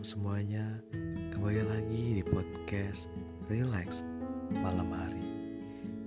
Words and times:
malam 0.00 0.16
semuanya. 0.16 0.66
Kembali 1.28 1.60
lagi 1.60 2.04
di 2.16 2.24
podcast 2.24 3.12
Relax 3.52 4.00
Malam 4.48 4.88
Hari. 4.96 5.28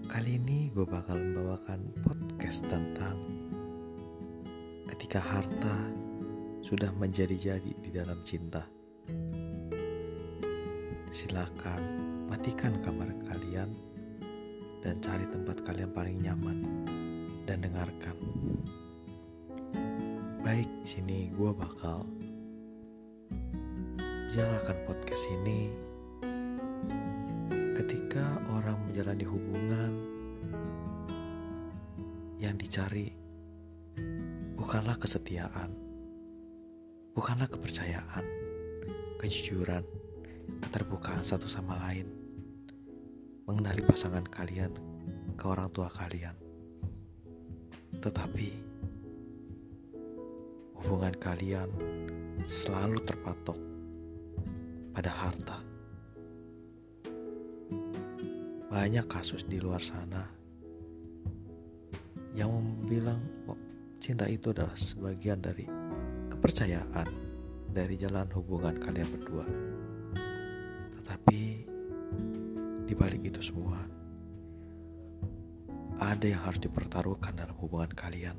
Kali 0.09 0.41
ini 0.41 0.73
gue 0.73 0.81
bakal 0.81 1.21
membawakan 1.21 1.93
podcast 2.01 2.65
tentang 2.73 3.21
Ketika 4.89 5.21
harta 5.21 5.93
sudah 6.65 6.89
menjadi-jadi 6.97 7.69
di 7.69 7.89
dalam 7.93 8.17
cinta. 8.25 8.65
Silakan 11.13 11.85
matikan 12.33 12.81
kamar 12.81 13.13
kalian 13.29 13.77
Dan 14.81 15.05
cari 15.05 15.29
tempat 15.29 15.61
kalian 15.69 15.93
paling 15.93 16.17
nyaman 16.17 16.65
Dan 17.45 17.61
dengarkan. 17.61 18.17
Baik, 20.41 20.65
sini 20.81 21.29
gue 21.29 21.53
bakal 21.53 22.22
jalankan 24.33 24.81
podcast 24.89 25.29
ini. 25.29 25.69
Ketika 27.77 28.41
orang 28.49 28.81
menjalani 28.89 29.29
hubungan 29.29 29.93
yang 32.41 32.57
dicari 32.57 33.13
bukanlah 34.57 34.97
kesetiaan, 34.97 35.69
bukanlah 37.13 37.45
kepercayaan, 37.45 38.25
kejujuran, 39.21 39.85
keterbukaan 40.65 41.21
satu 41.21 41.45
sama 41.45 41.77
lain, 41.85 42.09
mengenali 43.45 43.85
pasangan 43.85 44.25
kalian 44.25 44.73
ke 45.37 45.45
orang 45.45 45.69
tua 45.69 45.93
kalian, 45.93 46.33
tetapi 48.01 48.49
hubungan 50.81 51.13
kalian 51.21 51.69
selalu 52.49 52.97
terpatok 53.05 53.72
pada 54.93 55.09
harta. 55.09 55.57
Banyak 58.69 59.05
kasus 59.09 59.45
di 59.45 59.57
luar 59.57 59.81
sana 59.81 60.23
yang 62.33 62.81
bilang 62.89 63.21
oh, 63.45 63.57
cinta 64.01 64.25
itu 64.25 64.49
adalah 64.49 64.73
sebagian 64.73 65.37
dari 65.37 65.69
kepercayaan 66.33 67.05
dari 67.73 67.97
jalan 67.97 68.29
hubungan 68.33 68.77
kalian 68.81 69.09
berdua. 69.09 69.45
Tetapi 71.01 71.41
di 72.85 72.93
balik 72.93 73.25
itu 73.25 73.41
semua 73.41 73.81
ada 76.01 76.25
yang 76.25 76.41
harus 76.41 76.59
dipertaruhkan 76.61 77.37
dalam 77.37 77.55
hubungan 77.61 77.93
kalian, 77.93 78.35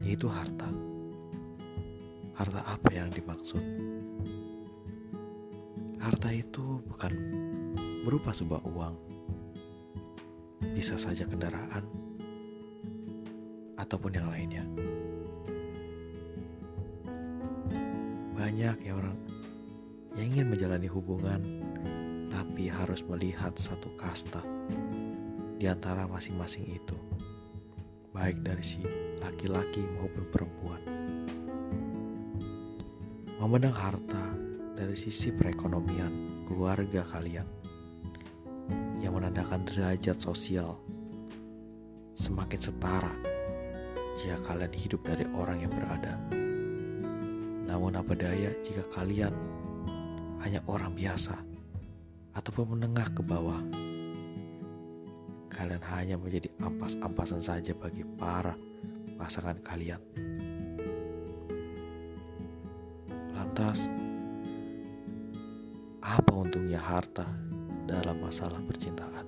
yaitu 0.00 0.26
harta. 0.26 0.66
Harta 2.34 2.60
apa 2.66 2.88
yang 2.90 3.14
dimaksud? 3.14 3.62
Harta 6.04 6.28
itu 6.28 6.84
bukan 6.84 7.16
berupa 8.04 8.28
sebuah 8.28 8.60
uang, 8.68 8.92
bisa 10.76 11.00
saja 11.00 11.24
kendaraan, 11.24 11.80
ataupun 13.80 14.12
yang 14.12 14.28
lainnya. 14.28 14.68
Banyak 18.36 18.84
ya 18.84 18.92
orang 18.92 19.16
yang 20.20 20.28
ingin 20.36 20.52
menjalani 20.52 20.92
hubungan, 20.92 21.40
tapi 22.28 22.68
harus 22.68 23.00
melihat 23.08 23.56
satu 23.56 23.88
kasta 23.96 24.44
di 25.56 25.64
antara 25.64 26.04
masing-masing 26.04 26.68
itu, 26.68 27.00
baik 28.12 28.44
dari 28.44 28.60
si 28.60 28.84
laki-laki 29.24 29.80
maupun 29.96 30.28
perempuan. 30.28 30.84
Memandang 33.40 33.72
harta 33.72 34.43
dari 34.74 34.98
sisi 34.98 35.30
perekonomian 35.30 36.44
keluarga 36.50 37.06
kalian 37.06 37.46
yang 38.98 39.14
menandakan 39.14 39.62
derajat 39.62 40.18
sosial 40.18 40.82
semakin 42.14 42.60
setara 42.60 43.14
jika 44.18 44.38
kalian 44.46 44.74
hidup 44.74 45.00
dari 45.06 45.26
orang 45.34 45.62
yang 45.62 45.72
berada. 45.74 46.14
Namun 47.64 47.98
apa 47.98 48.14
daya 48.14 48.50
jika 48.62 48.86
kalian 48.94 49.34
hanya 50.42 50.60
orang 50.70 50.94
biasa 50.94 51.38
ataupun 52.34 52.78
menengah 52.78 53.06
ke 53.14 53.22
bawah. 53.22 53.62
Kalian 55.54 55.82
hanya 55.94 56.16
menjadi 56.18 56.50
ampas-ampasan 56.58 57.38
saja 57.38 57.72
bagi 57.78 58.02
para 58.18 58.58
pasangan 59.14 59.54
kalian. 59.62 60.02
Lantas, 63.34 63.86
apa 66.14 66.30
untungnya 66.30 66.78
harta 66.78 67.26
dalam 67.90 68.22
masalah 68.22 68.62
percintaan? 68.62 69.26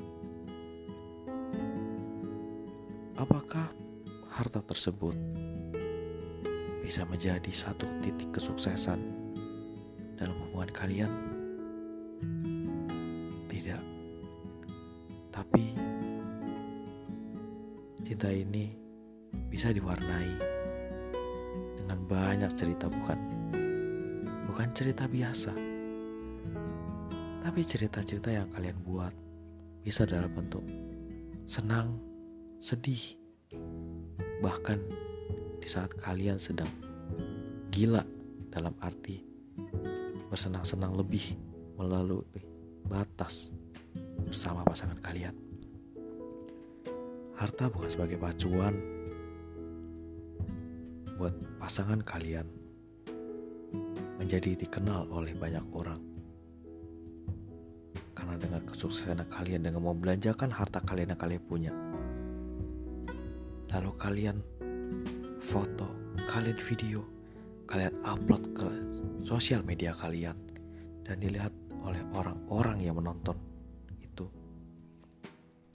Apakah 3.19 3.75
harta 4.31 4.63
tersebut 4.63 5.19
bisa 6.87 7.03
menjadi 7.11 7.51
satu 7.51 7.91
titik 7.99 8.31
kesuksesan 8.31 9.03
dalam 10.15 10.39
hubungan 10.47 10.71
kalian? 10.71 11.11
Tidak, 13.51 13.83
tapi 15.35 15.75
cinta 18.07 18.31
ini 18.31 18.71
bisa 19.51 19.75
diwarnai 19.75 20.33
dengan 21.83 21.99
banyak 22.07 22.53
cerita, 22.55 22.87
bukan 22.87 23.19
bukan 24.47 24.71
cerita 24.71 25.11
biasa 25.11 25.76
tapi 27.57 27.65
cerita-cerita 27.73 28.29
yang 28.29 28.53
kalian 28.53 28.77
buat 28.85 29.17
bisa 29.81 30.05
dalam 30.05 30.29
bentuk 30.29 30.61
senang, 31.49 31.97
sedih, 32.61 33.01
bahkan 34.45 34.77
di 35.57 35.65
saat 35.65 35.89
kalian 35.97 36.37
sedang 36.37 36.69
gila 37.73 38.05
dalam 38.53 38.77
arti 38.85 39.25
bersenang-senang 40.29 41.01
lebih 41.01 41.33
melalui 41.81 42.29
batas 42.85 43.57
bersama 44.29 44.61
pasangan 44.61 45.01
kalian. 45.01 45.33
Harta 47.41 47.73
bukan 47.73 47.89
sebagai 47.89 48.21
pacuan 48.21 48.77
buat 51.17 51.33
pasangan 51.57 52.05
kalian 52.05 52.45
menjadi 54.21 54.61
dikenal 54.61 55.09
oleh 55.09 55.33
banyak 55.33 55.65
orang 55.73 56.16
karena 58.17 58.41
dengan 58.41 58.65
kesuksesan 58.65 59.29
kalian 59.29 59.69
dengan 59.69 59.85
membelanjakan 59.85 60.49
harta 60.49 60.81
kalian 60.81 61.13
yang 61.13 61.21
kalian 61.21 61.43
punya. 61.45 61.73
Lalu 63.69 63.91
kalian 64.01 64.37
foto, 65.37 66.17
kalian 66.25 66.57
video, 66.57 67.05
kalian 67.69 67.93
upload 68.09 68.57
ke 68.57 68.69
sosial 69.21 69.61
media 69.69 69.93
kalian 69.93 70.35
dan 71.05 71.21
dilihat 71.21 71.53
oleh 71.85 72.01
orang-orang 72.17 72.81
yang 72.81 72.97
menonton 72.97 73.37
itu 74.01 74.27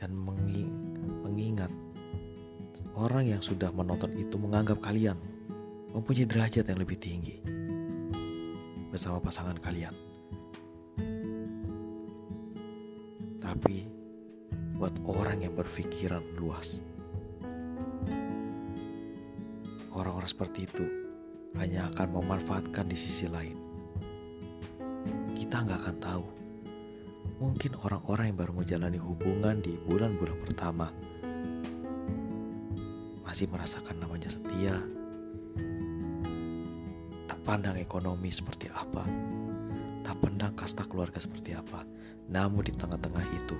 dan 0.02 0.12
mengingat 0.18 1.72
orang 2.98 3.30
yang 3.30 3.40
sudah 3.40 3.72
menonton 3.72 4.12
itu 4.18 4.36
menganggap 4.36 4.82
kalian 4.82 5.16
mempunyai 5.92 6.28
derajat 6.28 6.66
yang 6.68 6.80
lebih 6.80 6.98
tinggi 7.00 7.40
bersama 8.92 9.24
pasangan 9.24 9.56
kalian. 9.60 10.11
Tapi 13.52 13.84
buat 14.80 14.96
orang 15.04 15.44
yang 15.44 15.52
berpikiran 15.60 16.24
luas. 16.40 16.80
Orang-orang 19.92 20.32
seperti 20.32 20.72
itu 20.72 20.88
hanya 21.60 21.92
akan 21.92 22.16
memanfaatkan 22.16 22.88
di 22.88 22.96
sisi 22.96 23.28
lain. 23.28 23.60
Kita 25.36 25.68
nggak 25.68 25.80
akan 25.84 25.98
tahu. 26.00 26.26
Mungkin 27.44 27.76
orang-orang 27.84 28.32
yang 28.32 28.40
baru 28.40 28.54
menjalani 28.56 29.00
hubungan 29.04 29.60
di 29.60 29.76
bulan-bulan 29.84 30.38
pertama 30.40 30.88
masih 33.28 33.52
merasakan 33.52 34.00
namanya 34.00 34.32
setia, 34.32 34.80
tak 37.28 37.40
pandang 37.44 37.76
ekonomi 37.76 38.32
seperti 38.32 38.72
apa, 38.72 39.04
tak 40.02 40.18
pandang 40.22 40.54
kasta 40.58 40.86
keluarga 40.86 41.22
seperti 41.22 41.54
apa, 41.54 41.86
namun 42.30 42.66
di 42.66 42.74
tengah-tengah 42.74 43.26
itu, 43.38 43.58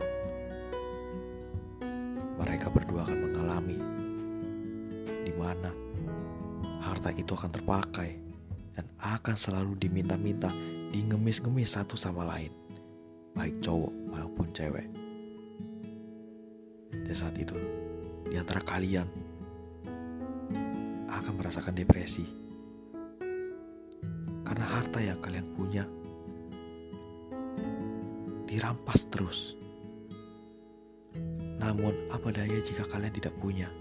mereka 2.42 2.74
berdua 2.74 3.06
akan 3.06 3.20
mengalami 3.22 3.78
di 5.22 5.34
mana 5.38 5.70
harta 6.82 7.14
itu 7.14 7.38
akan 7.38 7.54
terpakai 7.54 8.18
dan 8.74 8.86
akan 9.00 9.38
selalu 9.38 9.78
diminta-minta, 9.78 10.50
dingemis-ngemis 10.90 11.78
satu 11.78 11.94
sama 11.94 12.26
lain, 12.26 12.50
baik 13.38 13.62
cowok 13.62 13.94
maupun 14.10 14.50
cewek. 14.52 14.90
Di 16.92 17.14
saat 17.14 17.38
itu, 17.38 17.56
di 18.28 18.36
antara 18.40 18.64
kalian 18.64 19.06
akan 21.12 21.34
merasakan 21.38 21.76
depresi 21.76 22.24
karena 24.48 24.66
harta 24.68 25.00
yang 25.00 25.20
kalian 25.24 25.48
punya 25.56 25.84
dirampas 28.52 29.08
terus. 29.08 29.56
Namun, 31.56 31.96
apa 32.12 32.36
daya 32.36 32.60
jika 32.60 32.84
kalian 32.84 33.16
tidak 33.16 33.32
punya? 33.40 33.72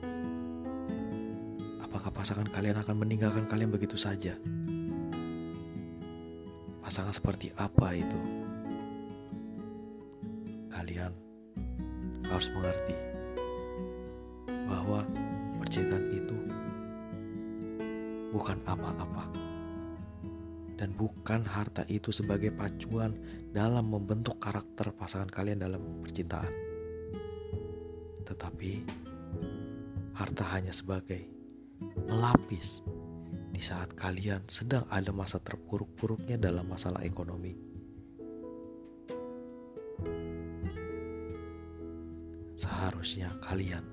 Apakah 1.83 2.15
pasangan 2.15 2.47
kalian 2.47 2.79
akan 2.79 3.03
meninggalkan 3.03 3.51
kalian 3.51 3.75
begitu 3.75 3.99
saja? 3.99 4.39
Pasangan 6.87 7.11
seperti 7.11 7.51
apa 7.59 7.99
itu? 7.99 8.21
Kalian 10.71 11.11
harus 12.31 12.47
mengerti 12.55 12.95
bahwa 14.71 15.03
percintaan 15.59 16.07
itu 16.15 16.39
bukan 18.31 18.63
apa-apa 18.71 19.40
dan 20.81 20.97
bukan 20.97 21.45
harta 21.45 21.85
itu 21.93 22.09
sebagai 22.09 22.49
pacuan 22.57 23.13
dalam 23.53 23.93
membentuk 23.93 24.41
karakter 24.41 24.97
pasangan 24.97 25.29
kalian 25.29 25.61
dalam 25.61 26.01
percintaan. 26.01 26.49
Tetapi 28.25 28.73
harta 30.17 30.45
hanya 30.57 30.73
sebagai 30.73 31.21
melapis 32.09 32.81
di 33.53 33.61
saat 33.61 33.93
kalian 33.93 34.41
sedang 34.49 34.89
ada 34.89 35.13
masa 35.13 35.37
terpuruk-puruknya 35.37 36.41
dalam 36.41 36.65
masalah 36.65 37.05
ekonomi. 37.05 37.53
Seharusnya 42.57 43.37
kalian 43.45 43.85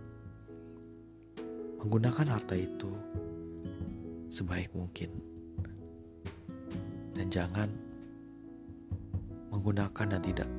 menggunakan 1.84 2.32
harta 2.32 2.56
itu 2.56 2.96
sebaik 4.32 4.72
mungkin. 4.72 5.37
Dan 7.18 7.34
jangan 7.34 7.70
menggunakan 9.50 10.06
dan 10.06 10.22
tidak 10.22 10.50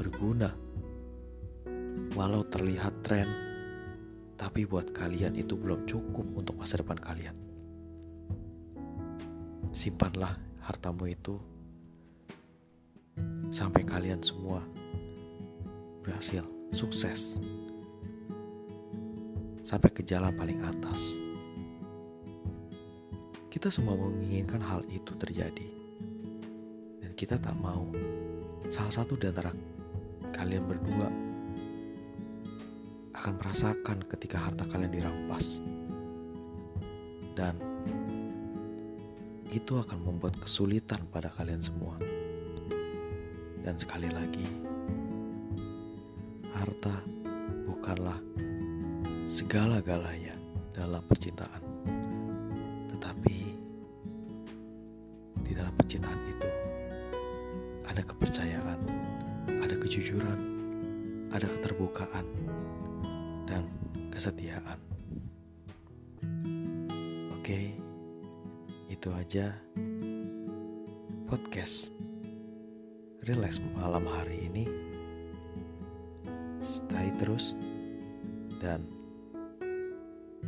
berguna. 0.00 0.48
Walau 2.16 2.48
terlihat 2.48 3.04
tren, 3.04 3.28
tapi 4.40 4.64
buat 4.64 4.90
kalian 4.96 5.36
itu 5.36 5.54
belum 5.54 5.84
cukup 5.84 6.24
untuk 6.32 6.56
masa 6.56 6.80
depan 6.80 6.96
kalian. 6.96 7.36
Simpanlah 9.72 10.36
hartamu 10.64 11.08
itu 11.08 11.36
sampai 13.52 13.84
kalian 13.84 14.20
semua 14.24 14.64
berhasil, 16.04 16.44
sukses, 16.72 17.36
sampai 19.60 19.88
ke 19.92 20.04
jalan 20.04 20.32
paling 20.36 20.60
atas. 20.64 21.20
Kita 23.52 23.68
semua 23.68 23.94
menginginkan 23.96 24.64
hal 24.64 24.82
itu 24.88 25.12
terjadi, 25.16 25.81
kita 27.22 27.38
tak 27.38 27.54
mau 27.62 27.86
salah 28.66 28.90
satu 28.90 29.14
di 29.14 29.30
antara 29.30 29.54
kalian 30.34 30.66
berdua 30.66 31.06
akan 33.14 33.38
merasakan 33.38 34.02
ketika 34.10 34.42
harta 34.42 34.66
kalian 34.66 34.90
dirampas, 34.90 35.62
dan 37.38 37.54
itu 39.54 39.78
akan 39.78 40.02
membuat 40.02 40.34
kesulitan 40.42 40.98
pada 41.14 41.30
kalian 41.30 41.62
semua. 41.62 41.94
Dan 43.62 43.78
sekali 43.78 44.10
lagi, 44.10 44.42
harta 46.58 47.06
bukanlah 47.70 48.18
segala-galanya 49.30 50.34
dalam 50.74 51.06
percintaan. 51.06 51.62
Tetapi 52.90 53.36
di 55.46 55.52
dalam 55.54 55.70
percintaan 55.78 56.21
ada 57.92 58.00
kepercayaan, 58.08 58.80
ada 59.60 59.76
kejujuran, 59.76 60.40
ada 61.28 61.44
keterbukaan, 61.44 62.24
dan 63.44 63.68
kesetiaan. 64.08 64.80
Oke, 67.36 67.76
itu 68.88 69.08
aja 69.12 69.52
podcast 71.28 71.92
relax 73.28 73.60
malam 73.76 74.08
hari 74.08 74.48
ini. 74.48 74.64
Stay 76.64 77.12
terus 77.20 77.52
dan 78.56 78.88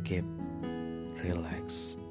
keep 0.01 0.25
relax. 1.21 2.01